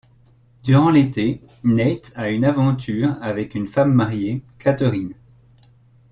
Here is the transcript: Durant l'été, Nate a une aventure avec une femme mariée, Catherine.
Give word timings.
Durant 0.63 0.89
l'été, 0.89 1.41
Nate 1.63 2.11
a 2.15 2.29
une 2.31 2.43
aventure 2.43 3.17
avec 3.21 3.53
une 3.53 3.67
femme 3.67 3.93
mariée, 3.93 4.41
Catherine. 4.57 5.13